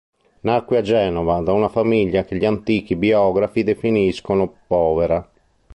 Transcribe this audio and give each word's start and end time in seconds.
Nacque 0.39 0.77
a 0.77 0.81
Genova, 0.81 1.41
da 1.43 1.53
una 1.53 1.69
famiglia 1.69 2.23
che 2.23 2.35
gli 2.35 2.43
antichi 2.45 2.95
biografi 2.95 3.61
definiscono 3.61 4.51
povera. 4.65 5.29